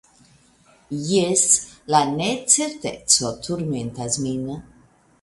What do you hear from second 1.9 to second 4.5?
la necerteco turmentas min.